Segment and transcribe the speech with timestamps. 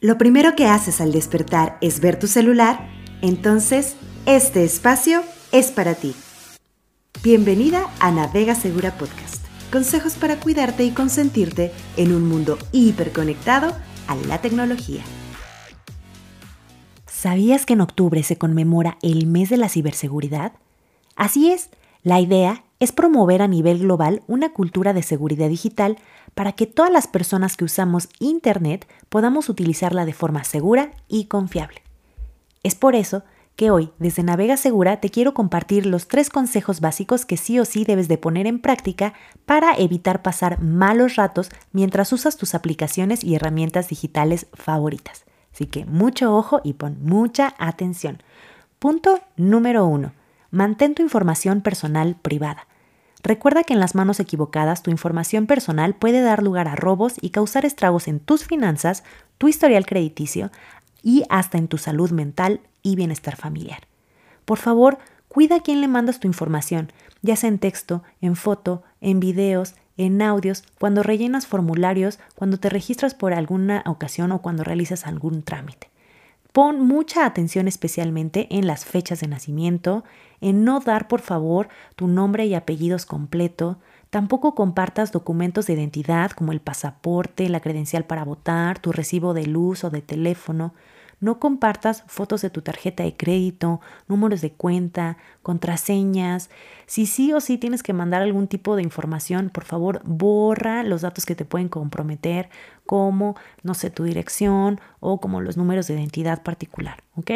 [0.00, 2.88] lo primero que haces al despertar es ver tu celular,
[3.20, 6.14] entonces este espacio es para ti.
[7.22, 9.44] Bienvenida a Navega Segura Podcast.
[9.70, 13.76] Consejos para cuidarte y consentirte en un mundo hiperconectado
[14.08, 15.02] a la tecnología.
[17.06, 20.52] ¿Sabías que en octubre se conmemora el mes de la ciberseguridad?
[21.14, 21.68] Así es,
[22.02, 25.98] la idea es promover a nivel global una cultura de seguridad digital
[26.34, 31.82] para que todas las personas que usamos Internet podamos utilizarla de forma segura y confiable.
[32.62, 33.22] Es por eso
[33.54, 37.66] que hoy, desde Navega Segura, te quiero compartir los tres consejos básicos que sí o
[37.66, 39.12] sí debes de poner en práctica
[39.44, 45.26] para evitar pasar malos ratos mientras usas tus aplicaciones y herramientas digitales favoritas.
[45.52, 48.22] Así que mucho ojo y pon mucha atención.
[48.78, 50.12] Punto número uno.
[50.50, 52.66] Mantén tu información personal privada.
[53.22, 57.30] Recuerda que en las manos equivocadas tu información personal puede dar lugar a robos y
[57.30, 59.04] causar estragos en tus finanzas,
[59.38, 60.50] tu historial crediticio
[61.02, 63.80] y hasta en tu salud mental y bienestar familiar.
[64.44, 64.98] Por favor,
[65.28, 69.74] cuida a quién le mandas tu información, ya sea en texto, en foto, en videos,
[69.96, 75.42] en audios, cuando rellenas formularios, cuando te registras por alguna ocasión o cuando realizas algún
[75.42, 75.90] trámite.
[76.52, 80.04] Pon mucha atención especialmente en las fechas de nacimiento,
[80.40, 83.78] en no dar por favor tu nombre y apellidos completo,
[84.10, 89.46] tampoco compartas documentos de identidad como el pasaporte, la credencial para votar, tu recibo de
[89.46, 90.74] luz o de teléfono,
[91.20, 96.48] no compartas fotos de tu tarjeta de crédito, números de cuenta, contraseñas.
[96.86, 101.02] Si sí o sí tienes que mandar algún tipo de información, por favor, borra los
[101.02, 102.48] datos que te pueden comprometer,
[102.86, 107.30] como, no sé, tu dirección o como los números de identidad particular, ¿ok?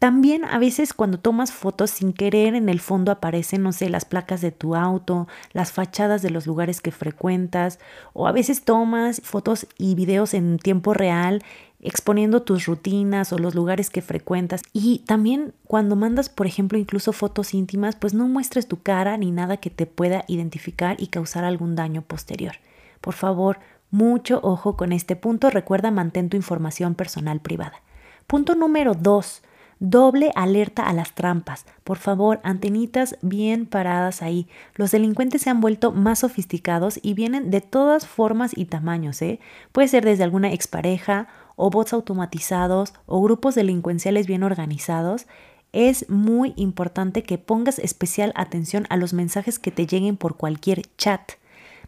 [0.00, 4.06] También a veces cuando tomas fotos sin querer en el fondo aparecen, no sé, las
[4.06, 7.78] placas de tu auto, las fachadas de los lugares que frecuentas
[8.14, 11.44] o a veces tomas fotos y videos en tiempo real
[11.82, 14.62] exponiendo tus rutinas o los lugares que frecuentas.
[14.72, 19.30] Y también cuando mandas, por ejemplo, incluso fotos íntimas, pues no muestres tu cara ni
[19.30, 22.54] nada que te pueda identificar y causar algún daño posterior.
[23.02, 23.58] Por favor,
[23.90, 25.50] mucho ojo con este punto.
[25.50, 27.82] Recuerda, mantén tu información personal privada.
[28.26, 29.42] Punto número dos
[29.82, 31.64] Doble alerta a las trampas.
[31.84, 34.46] Por favor, antenitas bien paradas ahí.
[34.74, 39.22] Los delincuentes se han vuelto más sofisticados y vienen de todas formas y tamaños.
[39.22, 39.40] ¿eh?
[39.72, 45.26] Puede ser desde alguna expareja o bots automatizados o grupos delincuenciales bien organizados.
[45.72, 50.82] Es muy importante que pongas especial atención a los mensajes que te lleguen por cualquier
[50.98, 51.39] chat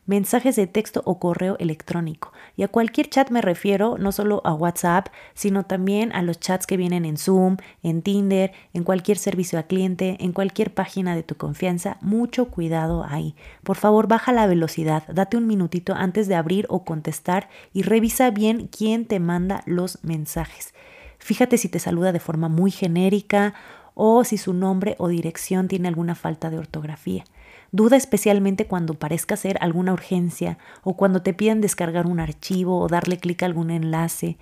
[0.04, 2.32] mensajes de texto o correo electrónico.
[2.56, 6.66] Y a cualquier chat me refiero no solo a WhatsApp, sino también a los chats
[6.66, 11.22] que vienen en Zoom, en Tinder, en cualquier servicio al cliente, en cualquier página de
[11.22, 11.98] tu confianza.
[12.00, 13.34] Mucho cuidado ahí.
[13.62, 18.30] Por favor, baja la velocidad, date un minutito antes de abrir o contestar y revisa
[18.30, 20.74] bien quién te manda los mensajes.
[21.18, 23.54] Fíjate si te saluda de forma muy genérica
[23.94, 27.24] o si su nombre o dirección tiene alguna falta de ortografía.
[27.72, 32.86] Duda especialmente cuando parezca ser alguna urgencia o cuando te pidan descargar un archivo o
[32.86, 34.36] darle clic a algún enlace.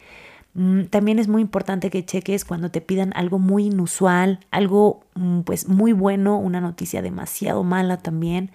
[0.55, 5.43] Mm, también es muy importante que cheques cuando te pidan algo muy inusual, algo mm,
[5.43, 8.51] pues muy bueno, una noticia demasiado mala también.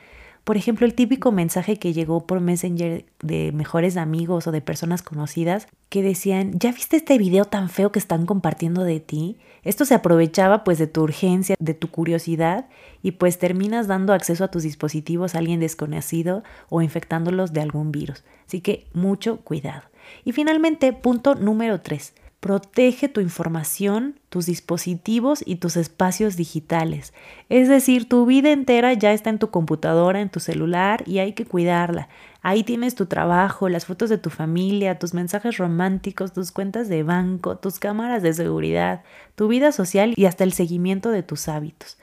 [0.45, 5.01] Por ejemplo, el típico mensaje que llegó por Messenger de mejores amigos o de personas
[5.01, 9.37] conocidas que decían, ¿ya viste este video tan feo que están compartiendo de ti?
[9.63, 12.67] Esto se aprovechaba pues de tu urgencia, de tu curiosidad
[13.01, 17.91] y pues terminas dando acceso a tus dispositivos a alguien desconocido o infectándolos de algún
[17.91, 18.23] virus.
[18.45, 19.81] Así que mucho cuidado.
[20.25, 22.13] Y finalmente, punto número 3
[22.45, 27.11] Protege tu información, tus dispositivos y tus espacios digitales.
[27.49, 31.33] Es decir, tu vida entera ya está en tu computadora, en tu celular y hay
[31.33, 32.07] que cuidarla.
[32.43, 37.01] Ahí tienes tu trabajo, las fotos de tu familia, tus mensajes románticos, tus cuentas de
[37.01, 39.01] banco, tus cámaras de seguridad,
[39.33, 41.97] tu vida social y hasta el seguimiento de tus hábitos.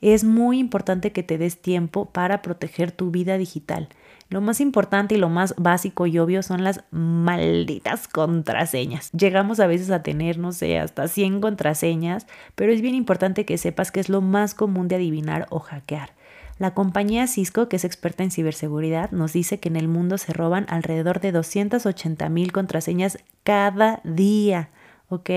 [0.00, 3.88] Es muy importante que te des tiempo para proteger tu vida digital.
[4.30, 9.10] Lo más importante y lo más básico y obvio son las malditas contraseñas.
[9.10, 13.58] Llegamos a veces a tener, no sé, hasta 100 contraseñas, pero es bien importante que
[13.58, 16.12] sepas que es lo más común de adivinar o hackear.
[16.60, 20.32] La compañía Cisco, que es experta en ciberseguridad, nos dice que en el mundo se
[20.32, 24.68] roban alrededor de 280 mil contraseñas cada día,
[25.08, 25.30] ¿ok?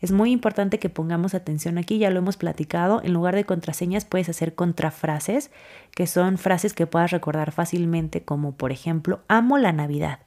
[0.00, 4.04] Es muy importante que pongamos atención aquí, ya lo hemos platicado, en lugar de contraseñas
[4.04, 5.50] puedes hacer contrafrases,
[5.94, 10.20] que son frases que puedas recordar fácilmente, como por ejemplo, amo la Navidad.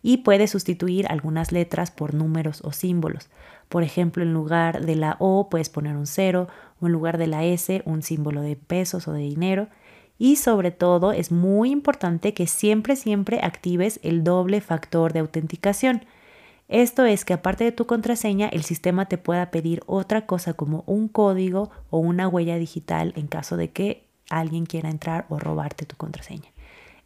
[0.00, 3.28] Y puedes sustituir algunas letras por números o símbolos.
[3.68, 6.46] Por ejemplo, en lugar de la O puedes poner un cero
[6.80, 9.66] o en lugar de la S un símbolo de pesos o de dinero.
[10.16, 16.02] Y sobre todo es muy importante que siempre, siempre actives el doble factor de autenticación.
[16.68, 20.84] Esto es que aparte de tu contraseña, el sistema te pueda pedir otra cosa como
[20.86, 25.86] un código o una huella digital en caso de que alguien quiera entrar o robarte
[25.86, 26.50] tu contraseña.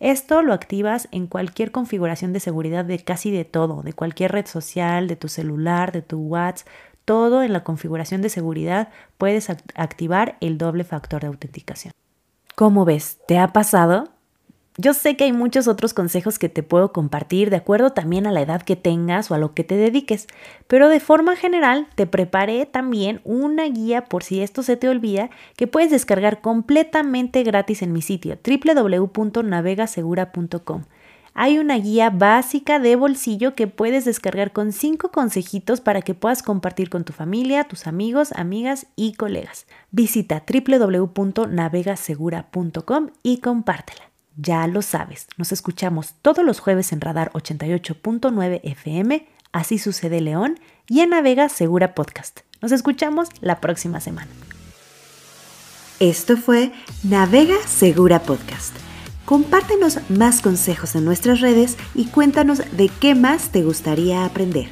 [0.00, 4.46] Esto lo activas en cualquier configuración de seguridad de casi de todo, de cualquier red
[4.46, 6.66] social, de tu celular, de tu WhatsApp,
[7.04, 8.88] todo en la configuración de seguridad
[9.18, 11.92] puedes activar el doble factor de autenticación.
[12.56, 13.18] ¿Cómo ves?
[13.28, 14.08] ¿Te ha pasado?
[14.78, 18.32] Yo sé que hay muchos otros consejos que te puedo compartir de acuerdo también a
[18.32, 20.28] la edad que tengas o a lo que te dediques,
[20.66, 25.28] pero de forma general te preparé también una guía por si esto se te olvida
[25.56, 30.84] que puedes descargar completamente gratis en mi sitio www.navegasegura.com.
[31.34, 36.42] Hay una guía básica de bolsillo que puedes descargar con cinco consejitos para que puedas
[36.42, 39.66] compartir con tu familia, tus amigos, amigas y colegas.
[39.90, 44.11] Visita www.navegasegura.com y compártela.
[44.36, 50.58] Ya lo sabes, nos escuchamos todos los jueves en Radar 88.9 FM, Así sucede León,
[50.88, 52.40] y en Navega Segura Podcast.
[52.62, 54.30] Nos escuchamos la próxima semana.
[56.00, 58.74] Esto fue Navega Segura Podcast.
[59.26, 64.68] Compártenos más consejos en nuestras redes y cuéntanos de qué más te gustaría aprender.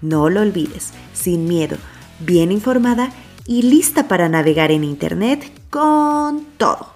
[0.00, 1.76] No lo olvides, sin miedo,
[2.18, 3.10] bien informada
[3.46, 6.91] y lista para navegar en Internet con todo.